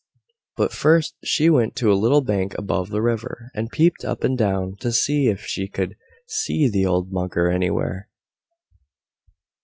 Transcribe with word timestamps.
But 0.57 0.73
first 0.73 1.13
she 1.23 1.47
went 1.51 1.75
to 1.75 1.93
a 1.93 1.93
little 1.93 2.21
bank 2.21 2.57
above 2.57 2.89
the 2.89 3.03
river, 3.03 3.51
and 3.53 3.69
peeped 3.69 4.03
up 4.03 4.23
and 4.23 4.35
down, 4.35 4.77
to 4.77 4.91
see 4.91 5.27
if 5.27 5.41
she 5.45 5.67
could 5.67 5.95
see 6.25 6.67
the 6.67 6.87
old 6.87 7.11
Mugger 7.11 7.51
anywhere. 7.51 8.09